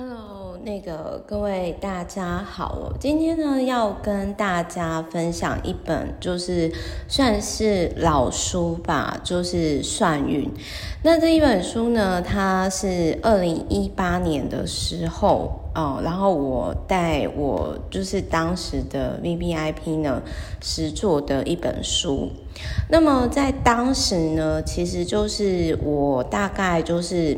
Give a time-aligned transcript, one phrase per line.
[0.00, 6.70] Hello，那个各位大家好，我今天呢要跟大家分享一本就是
[7.08, 10.44] 算是老书吧，就是《算运》。
[11.02, 20.22] 那这一本书呢，它是二零一八年的时候哦，然后我带我就是当时的 VVIP 呢
[20.62, 22.30] 实作的一本书。
[22.88, 27.36] 那么在当时呢，其实就是我大概就是。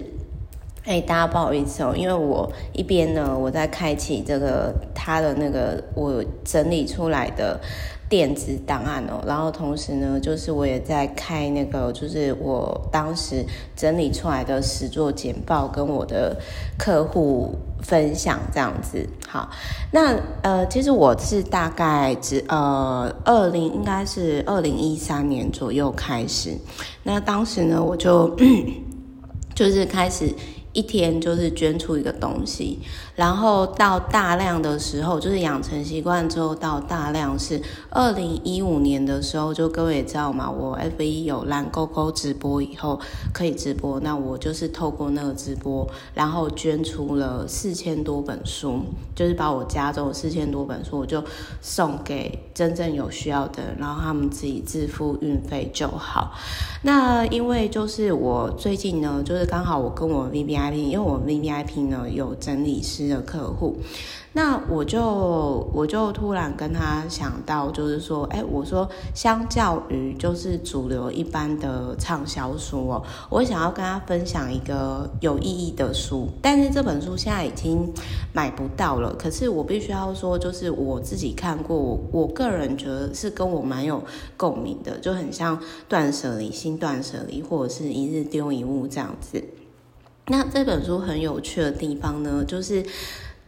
[0.84, 7.60] 哎，大家不好意思哦，因为我一边呢，我在开启这个他的那个我整理出来的
[8.08, 13.44] 电子档案哦，然后同时呢，就是我也在开那个，就是我当时
[13.76, 16.34] 整理出来的实作简报，跟我的
[16.78, 19.06] 客户分享这样子。
[19.28, 19.50] 好，
[19.92, 26.56] 那呃，其实我是大概只呃，二零应该是二零一三年左右开始，
[27.02, 28.34] 那当时呢，我就
[29.54, 30.34] 就是开始。
[30.72, 32.78] 一天就是捐出一个东西，
[33.20, 42.98] 然后到大量的时候，就是养成习惯之后到大量是二零一五年的时候，就各位也知道嘛，我 F 一有蓝勾勾直播以后
[43.34, 48.80] 可以直播，那我就是透过那个直播，然后捐出了四千多本书，
[49.14, 51.22] 就是把我家中四千多本书，我就
[51.60, 56.32] 送给真正有需要的，然后他们自己自付运费就好。
[56.84, 60.70] 那因为就是我最近呢，就是刚好我跟我 VBI。
[60.70, 63.76] 因为我 VVIP 呢有整理师的客户，
[64.32, 77.92] 那我就我就突然跟他想到，就是说，哎，我说相较于就是主流一般的畅销书哦，我想要跟他分享一个有意义的书，但是这本书现在已经
[78.32, 79.14] 买不到了。
[79.14, 84.02] 可是我必须要说，就是我自己看过，我我个人觉得是跟我蛮有
[84.36, 89.42] 共鸣的，就很像断舍离、新断舍离，或者是一日丢一物这样子。
[90.26, 92.84] 那这本书很有趣的地方呢，就是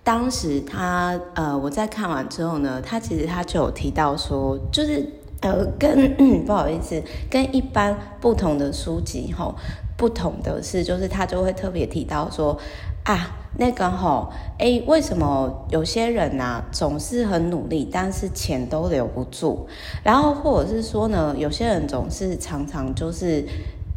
[0.03, 5.09] 当时他呃，我在看完之后呢，他其实他就有提到说，就是
[5.43, 7.01] 呃，跟、 不好意思，
[7.31, 9.55] 跟一般不同的书籍吼，
[9.97, 12.59] 不同的是，就是他就会特别提到说
[13.05, 19.69] 啊，那个吼，诶，为什么有些人呐、啊、总是很努力，但是钱都留不住，
[20.03, 23.47] 然后或者是说呢，有些人总是常常就是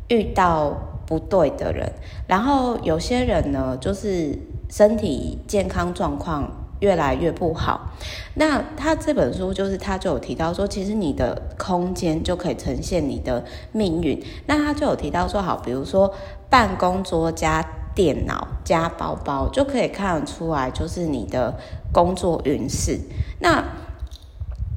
[0.10, 0.92] 遇到。
[1.06, 1.92] 不对的人，
[2.28, 4.38] 然后有些人呢，就是
[4.70, 6.50] 身体健康状况
[6.80, 7.92] 越来越不好。
[8.36, 14.22] 那他这本书就是他就有提到说，其实你的空间就可以呈现你的命运。
[14.48, 16.12] 那他就有提到说，好，比如说
[16.50, 21.54] 办公桌加电脑加包包，就可以看得出来，就是你的
[21.94, 23.00] 工作运势。
[23.40, 23.64] 那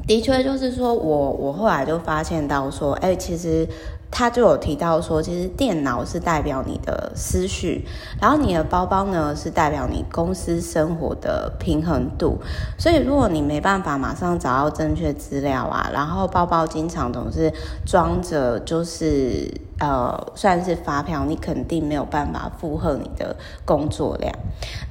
[0.06, 3.66] 的确就是说我我后来就发现到说，哎，其实。
[4.10, 7.84] 他就有提到说，其实电脑是代表你的思绪，
[8.20, 12.38] 然后你的包包呢是代表你公司生活的平衡度。
[12.78, 17.52] 所以，如果你没办法马上找到正确资料啊，然后包包经常总是
[17.86, 24.34] 装着就是呃算是发票，你肯定没有办法负荷你的工作量。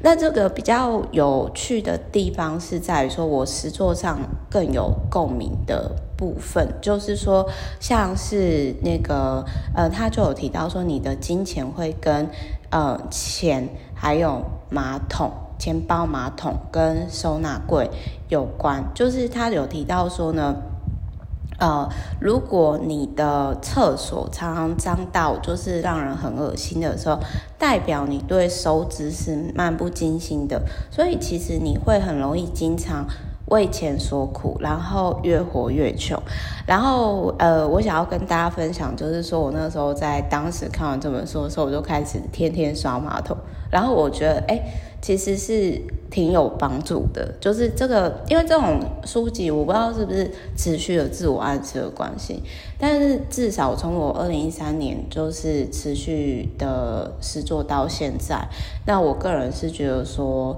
[0.01, 4.19] 那这个比较有趣的地方是在于说，我实作上
[4.49, 5.91] 更有共鸣的。
[6.17, 7.47] 部分就是说，
[7.79, 9.45] 像是那个
[9.75, 12.27] 呃，他就有提到说，你的金钱会跟
[12.71, 17.89] 呃钱还有马桶、钱包、马桶跟收纳柜
[18.29, 18.83] 有关。
[18.95, 20.55] 就是他有提到说呢，
[21.59, 21.87] 呃，
[22.19, 27.19] 如果你的厕所常常脏到就是让人很恶心的时候，
[27.59, 33.05] 代表你对收支是漫不经心的，所以其实你会很容易经常。
[33.47, 36.21] 为钱所苦，然后越活越穷。
[36.65, 43.37] 然后，呃，我想要跟大家分享，就是说我那时候在当时看完这本书的时候，我就开始天天刷马桶。
[43.69, 44.61] 然后我觉得，哎，
[45.01, 47.33] 其实是挺有帮助的。
[47.39, 52.41] 就是这个，因为这种书籍，我不知道是不是持续的自我暗示的关系，
[52.77, 58.47] 但是至少从我二零一三年就是持续的实做到现在，
[58.85, 60.57] 那我个人是觉得说。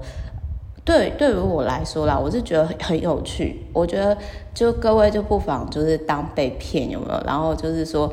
[0.90, 3.64] 对，对于我来说啦，我是觉得很有趣。
[3.72, 4.18] 我觉得
[4.52, 7.22] 就各位就不妨就是当被骗有没有？
[7.24, 8.12] 然后就是说，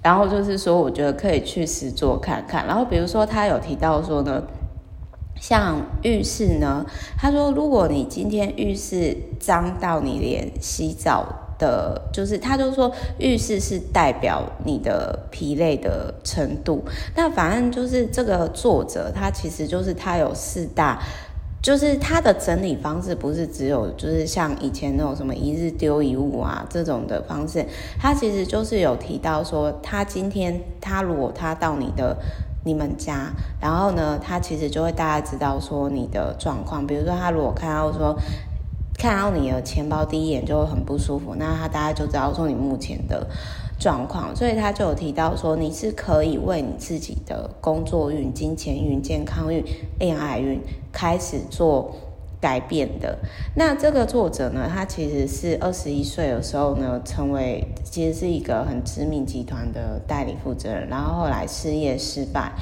[0.00, 2.64] 然后就是说，我觉得可以去实做看看。
[2.68, 4.40] 然后比如说他有提到说呢，
[5.40, 6.86] 像浴室呢，
[7.18, 11.26] 他说如果你今天浴室脏到你连洗澡
[11.58, 16.84] 的，就是他就说浴室是代表你的疲累的程度。
[17.16, 21.02] 那反正就是这个作者他其实就是他有四大。
[21.64, 27.64] 就是他的整理方式不是只有就是像以前那种什么一日丢一物啊这种的方式，
[27.98, 32.18] 他其实就是有提到说，他今天他如果他到你的
[32.66, 36.86] 你们家，然后呢，他其实就会大概知道说你的状况。
[36.86, 38.14] 比如说，他如果看到说
[38.98, 43.26] 看到你的钱包第一眼就会很不舒服，那他大概就知道说你目前的
[43.78, 44.34] 状况。
[44.34, 49.64] 所以他就有提到说，你是可以为你自己的工作运、金钱运、健康运、
[49.98, 50.60] 恋爱运
[50.92, 51.94] 开始做。
[52.44, 53.18] 改变的。
[53.56, 62.52] 那这个作者呢，他其实是二十一岁的时候呢，成为其实是一个很知名集团的代理负责人，然后后来失业失败，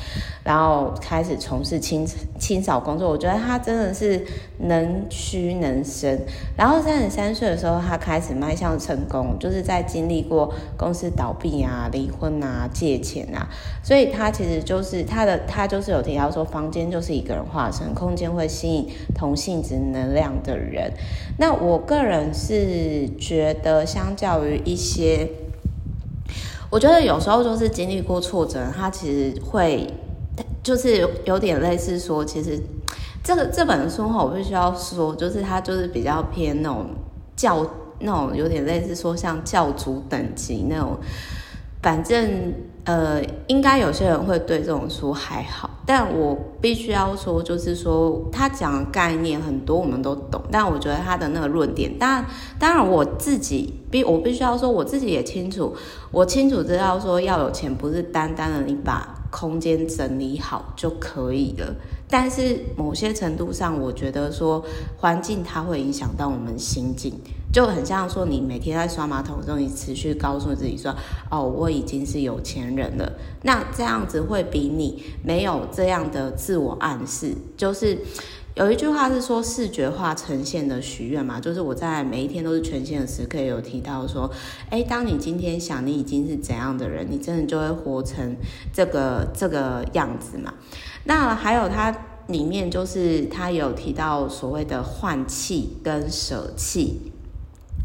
[0.44, 2.06] 然后开始从事清
[2.38, 3.10] 清扫工作。
[3.10, 4.24] 我觉得他真的是
[4.58, 6.16] 能屈能伸。
[6.56, 13.48] 然后三十三岁的时候，他开始迈向成功，就是在经历过公司倒闭啊、离婚啊、借钱啊，
[13.82, 20.92] 所以他其实就是他的他就是有提到说，房间就是一个人化身，空间会吸引同性能量的人，
[21.38, 25.28] 那我个人是觉得，相较于一些，
[26.70, 29.86] 我觉得有时候就是经历过挫折，他其实会
[30.62, 32.60] 就是有点类似说，其实
[33.22, 36.86] 这个这本书哈，我必须要说，就是他就是比较偏那种
[37.36, 37.66] 教
[38.00, 40.98] 那种有点类似说像教主等级那种，
[41.82, 42.52] 反正。
[42.84, 52.26] 呃，应该有些人会对这种书还好，但我必须要说，就是说他讲的概念很多，我们都懂，但我觉得他的那个论点，当然，
[52.58, 55.72] 当然我自己必我必须要说，我自己也清楚，
[56.10, 61.72] 我清楚知道说要有钱不是单单的你把空间整理好就可以了。
[62.08, 64.62] 但是某些程度上，我觉得说
[64.98, 67.14] 环境它会影响到我们心境，
[67.52, 70.96] 就很像说你每天在刷马桶的时候，你持续告诉自己说
[71.30, 73.12] ：“哦，我已经是有钱人了。”
[73.44, 77.34] 那这样子会比你没有这样的自我暗示。
[77.56, 77.98] 就是
[78.56, 84.30] 有一句话是说视觉化呈现的许愿嘛，就是我在每一天都是全新的时刻有提到说
[84.70, 88.34] ：“诶，当你今天想你已经是怎样的人，你真的就会活成
[88.72, 90.54] 这个这个样子嘛。”
[91.04, 91.94] 那还有它
[92.28, 97.11] 里面就是它有提到所谓的换气跟舍弃。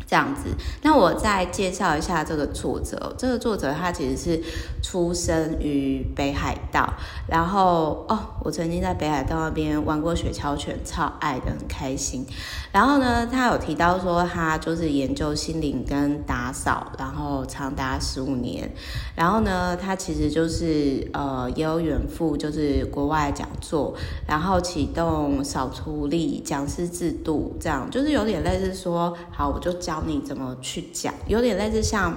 [0.08, 0.44] 这样子，
[0.84, 3.14] 那我再介绍一下这个作者。
[3.18, 4.42] 这个作者他其实是
[4.82, 6.88] 出生于北海道，
[7.28, 12.26] 然后哦，我曾经在北海道那边玩过雪橇犬，超爱的，很开心。
[12.72, 18.72] 然后呢，他有提到说他就是研究心灵跟打扫，然后长达十五年。
[19.14, 23.94] 然后呢，他其实就是呃也有远赴就是国外讲座，
[24.26, 29.97] 然后启动扫除力讲师制度，这样就是有点类似说，好，我就教。
[29.98, 31.14] 教你怎么去讲？
[31.28, 32.16] 有点类似像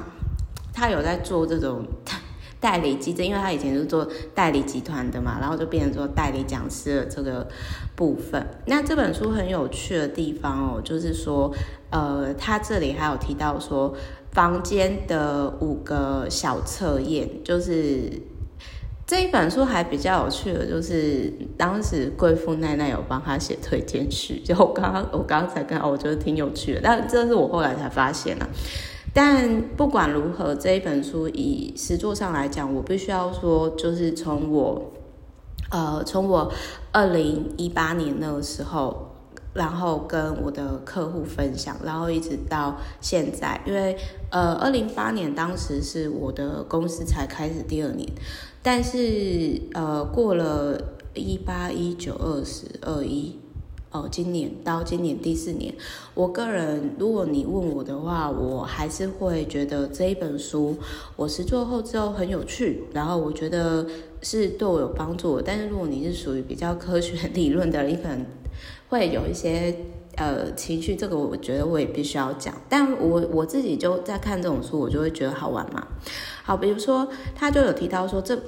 [0.72, 1.84] 他有在做这种
[2.60, 7.48] 代理机制，因为他以前是做代理集团的嘛，然后就变成做代理讲师的这个
[7.96, 8.46] 部分。
[8.66, 11.50] 那这本书很有趣的地方哦，就是说，
[11.88, 13.94] 呃，他这里还有提到说
[14.32, 18.12] 房间的五个小测验，就是
[19.10, 28.48] 这一本书还比较有趣的，就是当时贵妇奈奈有帮他写推荐序，就我刚刚我刚刚才看到，我觉得挺有趣的，但这是我后来才发现了。
[29.12, 34.92] 但不管如何，这一本书以实作上来讲，我必须要说，就是从我，
[35.72, 36.52] 呃，从我
[36.92, 39.10] 二零一八年那个时候，
[39.54, 43.96] 然后跟我的客户分享，然后一直到现在，因为
[44.30, 48.08] 呃，二零一八年当时是我的公司才开始第二年，
[48.62, 50.80] 但是呃，过了
[51.14, 53.36] 一八一九二十二一。
[53.92, 55.74] 哦，今年到今年第四年，
[56.14, 60.76] 我个人，如果你问我的话，我还是会觉得这一本书
[61.16, 63.84] 我实作后之后很有趣，然后我觉得
[64.22, 65.40] 是对我有帮助。
[65.40, 68.24] 但是如果你是属于比较科学理论的，你可能
[68.88, 69.74] 会有一些
[70.16, 72.54] 呃情绪，这个我觉得我也必须要讲。
[72.68, 75.86] 但我我自己就在看这种书，我就会觉得好玩嘛。
[76.42, 78.38] 好，比如说他就有提到说这。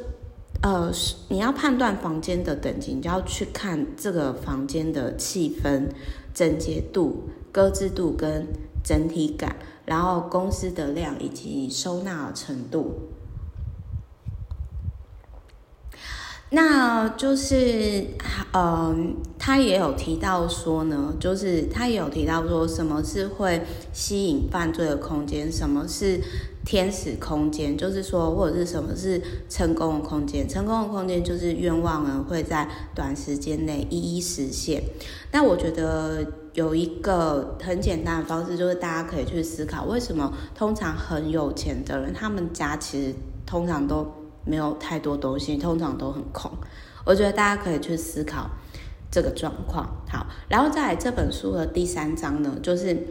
[0.65, 0.93] 呃，
[1.29, 5.89] 你要判断房间的等级，你就要去看这个房间的气氛、
[6.33, 8.47] 整洁度、搁置度跟
[8.85, 12.95] 整体感，然后公司的量以及收纳程度。
[16.53, 18.05] 那就是，
[18.53, 26.21] 嗯、他也有提到说呢，就是他也有提到说，什么是会吸引犯罪的空间，什么是。
[26.65, 30.49] 天使空间，就是说，或者是什么是成功的空间？
[30.49, 34.81] 成功的空间就是愿望呢会在短时间内一一实现。
[35.33, 43.13] 那我觉得有一个很简单的方式，就是大家可以去思考，为什么通常很有钱的人，他们家其实
[43.45, 44.07] 通常都
[44.45, 46.51] 没有太多东西，通常都很空。
[47.05, 48.51] 我觉得大家可以去思考
[49.11, 49.85] 这个状况。
[50.09, 53.07] 好，然后再来这本书的第三章呢，就是。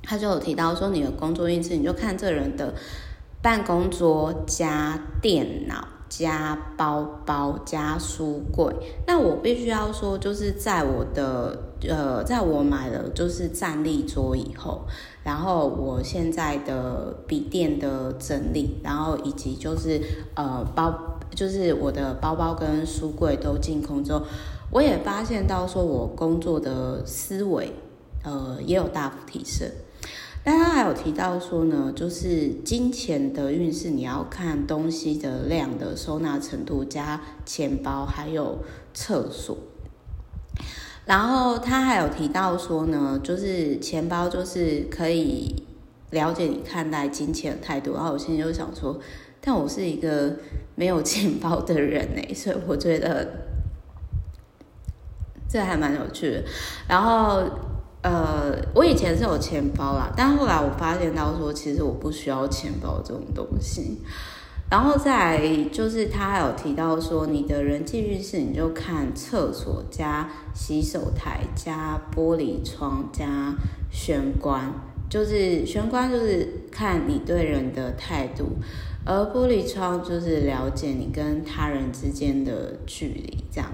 [0.00, 2.72] 他就有提到说，你的工作运势，你就看这人的
[3.42, 8.74] 办公桌加电脑加包包加书柜。
[9.06, 14.82] 那我必须要说，就是在我的呃，在我买了就是站立桌以后，
[15.22, 20.00] 然后我现在的笔电的整理，然后以及就是
[20.34, 20.92] 呃包，
[21.34, 24.22] 就是我的包包跟书柜都进空之后，
[24.70, 27.72] 我也发现到说我工作的思维
[28.24, 29.68] 呃也有大幅提升。
[30.48, 38.60] 但他还有提到说呢，就是金钱的运势，你要看东西的量的收纳程度，加钱包还有
[38.94, 39.58] 厕所。
[41.04, 45.66] 然后他还有提到说呢，就是钱包就是可以
[46.12, 47.92] 了解你看待金钱的态度。
[47.92, 48.98] 然后我现在就想说，
[49.42, 50.34] 但我是一个
[50.74, 53.28] 没有钱包的人哎，所以我觉得
[55.46, 56.42] 这还蛮有趣的。
[56.88, 57.42] 然后。
[58.02, 63.98] 呃，我以前是有钱包啦，但后来我发现到说，其实我不需要钱包这种东西。
[64.70, 73.54] 然后再就是他还有提到说，你的人际运势，你就看厕所加洗手台加玻璃窗加
[73.90, 74.70] 玄关，
[75.08, 78.58] 就是玄关就是看你对人的态度，
[79.06, 83.70] 而玻璃窗就是了解你跟他人之间的距离，这样。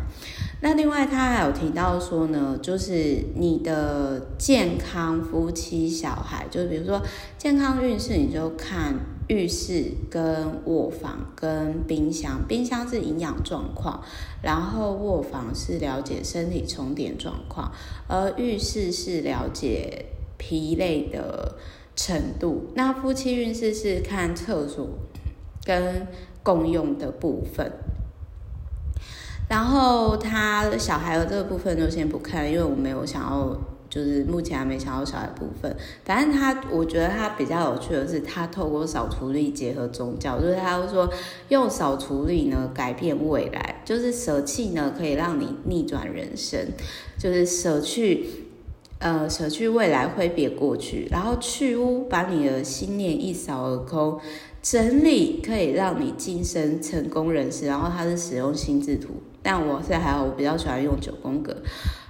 [0.64, 7.02] 那另外他还有提到说呢，就是你的健康、夫妻、小孩，就是比如说
[7.36, 8.94] 健康运势，你就看
[9.28, 12.40] 浴室、跟卧房、跟冰箱。
[12.48, 14.02] 冰箱是营养状况，
[14.40, 17.70] 然后卧房是了解身体充电状况，
[18.08, 20.06] 而浴室是了解
[20.38, 21.56] 疲累的
[21.94, 22.70] 程度。
[22.74, 24.88] 那夫妻运势是看厕所
[25.62, 26.06] 跟
[26.42, 27.70] 共用的部分。
[29.48, 33.56] 然后他小孩的这个部分就先不看，因为我没有想要，
[33.90, 35.76] 就是目前还没想到小孩部分。
[36.02, 41.08] 反正他，我觉得他比较有趣的是，他透过扫除力结合宗教，就是他会说
[41.50, 46.58] 用扫除力呢改变未来，就是舍弃呢可以让你逆转人生，
[47.18, 48.26] 就是舍去
[48.98, 54.18] 呃舍去未来挥别过去，然后去污把你的心念一扫而空，
[54.62, 57.66] 整理可以让你晋升成功人士。
[57.66, 59.10] 然后他是使用心智图。
[59.44, 61.54] 但我是还好，我比较喜欢用九宫格，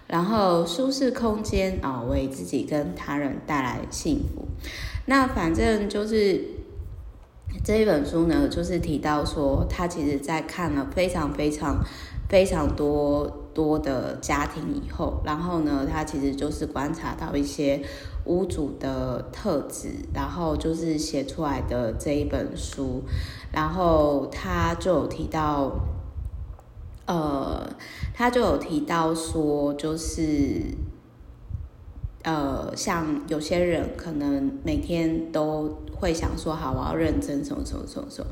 [0.07, 4.47] 然后舒适空间啊，为自己跟他人带来幸福。
[5.07, 6.41] 那反正就是
[7.65, 11.85] 这一本书呢，就是提到说，他其实在看了非常非常
[12.29, 17.83] 非常多多的家庭以后，然后呢，他其实就是观察到一些
[18.27, 23.03] 屋主的特质，然后就是写出来的这一本书，
[23.51, 25.73] 然后他就有提到。
[27.07, 27.69] 呃，
[28.15, 30.63] 他就有提到说，就是
[32.23, 38.31] 呃，像有些人可能每天都会想说，好，我要认真什么什么什么什么，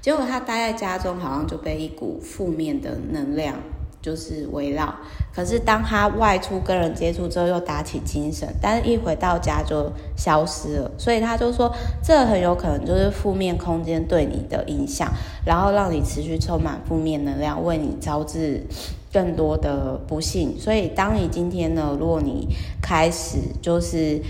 [0.00, 3.56] 结果他待在家中，好像就被一股负面的能量。
[4.04, 4.94] 就是围绕，
[5.34, 10.90] 可是当他外出跟人接触之后，又打起精神，但是一回到家就消失了。
[10.98, 15.10] 所以他就说，这很有可能就是负面空间对你的影响，
[15.46, 18.62] 然后让你持续充满负面能量，为你招致
[19.10, 20.54] 更多的不幸。
[20.60, 22.46] 所以当你今天呢，如果你
[22.82, 24.20] 开始就是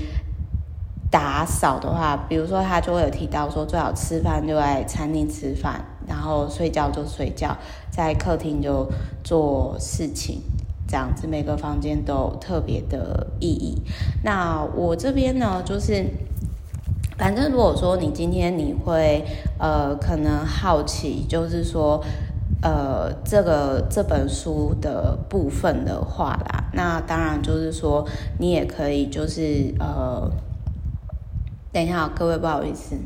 [1.10, 5.84] 打扫的话，比如说他就会有提到说，最好吃饭就在餐厅吃饭。
[6.06, 7.56] 然后睡觉就睡觉，
[7.90, 8.86] 在客厅就
[9.22, 10.40] 做事情，
[10.86, 13.82] 这样子每个房间都有特别的意义。
[14.22, 16.04] 那我这边呢，就是
[17.16, 19.24] 反正如果说你今天你会
[19.58, 22.02] 呃可能好奇，就是说
[22.62, 28.06] 呃这个这本书的部分的话啦，那当然就是说
[28.38, 30.30] 你也可以就是呃
[31.72, 32.96] 等一下各位不好意思。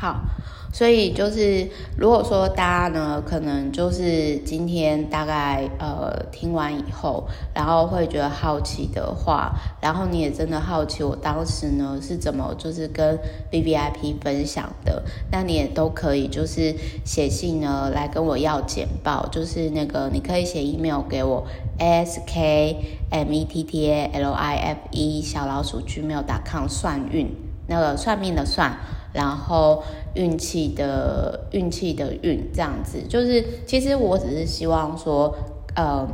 [0.00, 0.20] 好，
[0.72, 9.52] 所以就是如果说大家呢，可能就是今天大概呃听完以后，然后会觉得好奇的话，
[9.82, 13.18] 然后你也真的好奇我当时呢是怎么就是跟
[13.50, 15.02] VVIP 分享的，
[15.32, 16.72] 那你也都可以就是
[17.04, 21.44] 写信呢来跟我要简报，就是那个你可以写 email 给我
[21.76, 27.47] s k m e t t a l i f e 小老鼠 gmail.com 算运。
[27.68, 28.76] 那个算命的算。
[29.10, 29.82] 然后
[30.14, 35.34] 运气的运气的运这样子，就是其实我只是希望说，
[35.74, 36.06] 呃，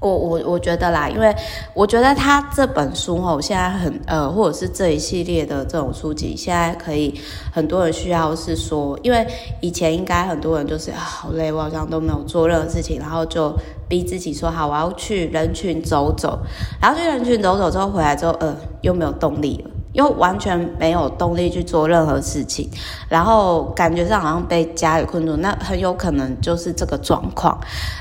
[0.00, 1.32] 我我我觉得啦，因为
[1.74, 7.18] 我觉得他这本书吼，现在很呃，或者是这一系列的这种书籍，现在可以
[7.52, 9.24] 很多人需要是说，因为
[9.60, 13.56] 以前应该很多人就是好累，我好像都没有做任何事情，然后就
[13.88, 16.40] 逼自己说好，我要去人群走走，
[16.82, 19.70] 然后去人群走走之后回来之后，呃，又没有动力了。
[19.98, 22.70] 又完全没有动力去做任何事情，
[23.08, 27.58] 然后感觉上好像被家里困住，那很有可能就是这个状况。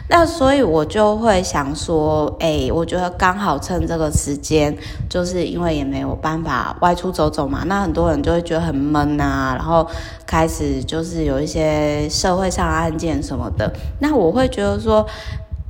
[0.07, 4.77] 那所以我就会想说，哎，我觉得刚好趁这个时间，
[5.09, 9.87] 就是因为也没有办法外出走走嘛，那很多人就会觉得很闷啊，然后
[10.27, 15.03] 开始就是有一些社会上案件什么的，那我会觉得说。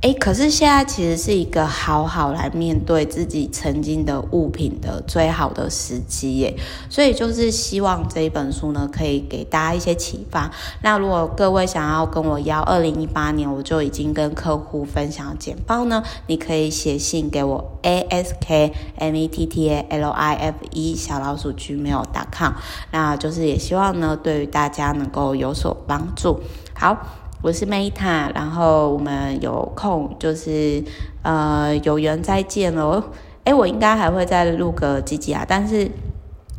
[0.00, 6.56] 诶，可是现在其实是一个好好来面对自己曾经的物品的最好的时机耶，
[6.88, 10.52] 所以就是希望这一本书呢，可以给大家一些启发。
[10.82, 22.52] 那如果各位想要跟我要二零一八年我就已经跟客户分享简报呢，你可以写信给我 a s k m e t t a l i f e 小老鼠 gmail.com，
[22.92, 26.40] 那就是也希望呢，对于大家能够有所帮助。
[26.72, 26.96] 好。
[27.40, 30.82] 我是 Meta，然后我们有空就是
[31.22, 33.00] 呃有缘再见喽。
[33.44, 35.88] 诶，我应该还会再录个几集啊，但是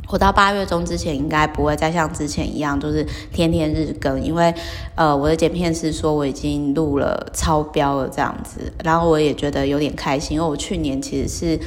[0.08, 4.54] 我到八月中之前应该不会再像之前一样，就是天天日更，因为
[4.96, 11.60] 呃我的剪片师说我已经录了超标了这样子，然后我也觉得有点开心，因为我去年其实是。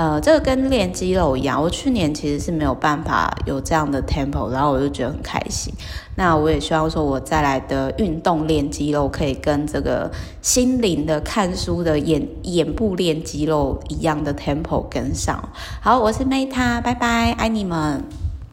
[0.00, 5.70] 呃，这个跟练肌肉一样，我去年其实是没有办法有这样的 tempo，然后我就觉得很开心。
[6.14, 15.38] 那我也希望说，我再来的运动练肌肉可以跟这个心灵的看书的眼眼部练肌肉一样的 tempo 跟上。
[15.82, 18.02] 好，我是 Meta，拜拜，爱你们。